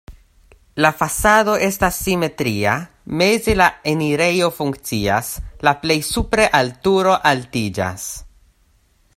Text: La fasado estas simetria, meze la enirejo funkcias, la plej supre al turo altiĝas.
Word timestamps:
La 0.83 0.89
fasado 1.01 1.53
estas 1.65 1.99
simetria, 2.05 2.73
meze 3.21 3.55
la 3.61 3.67
enirejo 3.93 4.49
funkcias, 4.61 5.31
la 5.69 5.77
plej 5.85 6.01
supre 6.11 6.51
al 6.61 6.77
turo 6.89 7.17
altiĝas. 7.35 8.11